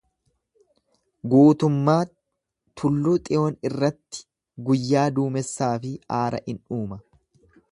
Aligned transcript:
Guutummaa 1.33 1.99
tulluu 2.81 3.13
Xiyoon 3.27 3.59
irratti 3.69 4.25
guyyaa 4.71 5.07
duumessaa 5.19 5.73
fi 5.85 5.93
aara 6.23 6.45
in 6.55 6.61
uuma. 6.79 7.03